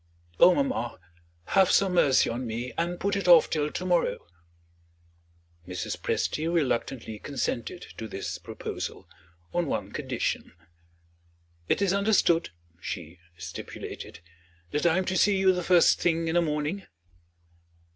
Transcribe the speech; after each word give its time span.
"Oh, 0.39 0.55
mamma, 0.55 0.97
have 1.49 1.69
some 1.69 1.93
mercy 1.93 2.27
on 2.27 2.47
me, 2.47 2.73
and 2.75 2.99
put 2.99 3.15
it 3.15 3.27
off 3.27 3.51
till 3.51 3.69
to 3.69 3.85
morrow!" 3.85 4.25
Mrs. 5.67 5.95
Presty 5.95 6.51
reluctantly 6.51 7.19
consented 7.19 7.83
to 7.99 8.07
this 8.07 8.39
proposal, 8.39 9.07
on 9.53 9.67
one 9.67 9.91
condition. 9.91 10.53
"It 11.69 11.83
is 11.83 11.93
understood," 11.93 12.49
she 12.79 13.19
stipulated 13.37 14.21
"that 14.71 14.87
I 14.87 14.97
am 14.97 15.05
to 15.05 15.15
see 15.15 15.37
you 15.37 15.53
the 15.53 15.61
first 15.61 16.01
thing 16.01 16.27
in 16.27 16.33
the 16.33 16.41
morning?" 16.41 16.87